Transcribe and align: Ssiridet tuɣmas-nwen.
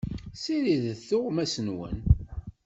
Ssiridet 0.33 0.99
tuɣmas-nwen. 1.09 1.97